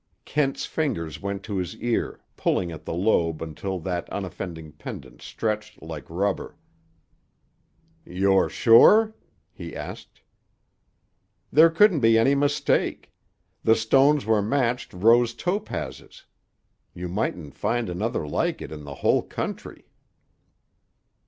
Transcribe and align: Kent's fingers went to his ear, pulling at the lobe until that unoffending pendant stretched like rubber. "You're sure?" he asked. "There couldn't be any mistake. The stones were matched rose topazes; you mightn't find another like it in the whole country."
Kent's 0.25 0.65
fingers 0.65 1.21
went 1.21 1.43
to 1.43 1.57
his 1.57 1.75
ear, 1.75 2.21
pulling 2.35 2.71
at 2.71 2.85
the 2.85 2.93
lobe 2.95 3.39
until 3.39 3.77
that 3.77 4.09
unoffending 4.09 4.71
pendant 4.71 5.21
stretched 5.21 5.79
like 5.83 6.09
rubber. 6.09 6.55
"You're 8.03 8.49
sure?" 8.49 9.13
he 9.53 9.75
asked. 9.75 10.21
"There 11.51 11.69
couldn't 11.69 11.99
be 11.99 12.17
any 12.17 12.33
mistake. 12.33 13.11
The 13.63 13.75
stones 13.75 14.25
were 14.25 14.41
matched 14.41 14.91
rose 14.91 15.35
topazes; 15.35 16.25
you 16.95 17.07
mightn't 17.07 17.53
find 17.53 17.87
another 17.87 18.27
like 18.27 18.59
it 18.59 18.71
in 18.71 18.85
the 18.85 18.95
whole 19.05 19.21
country." 19.21 19.85